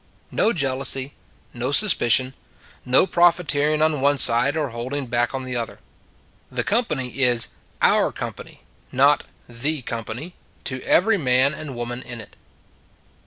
No 0.31 0.51
jealousy, 0.51 1.13
no 1.53 1.71
suspicion. 1.71 2.33
No 2.85 3.05
profi 3.05 3.43
teering 3.45 3.83
on 3.83 4.01
one 4.01 4.17
side, 4.17 4.57
or 4.57 4.69
holding 4.69 5.05
back 5.05 5.35
on 5.35 5.43
the 5.43 5.55
other. 5.55 5.77
The 6.49 6.63
company 6.63 7.19
is 7.21 7.49
our 7.83 8.11
company, 8.11 8.61
not 8.91 9.25
the 9.47 9.83
company, 9.83 10.33
to 10.63 10.81
every 10.81 11.19
man 11.19 11.53
and 11.53 11.75
woman 11.75 12.01
in 12.01 12.19
it. 12.19 12.35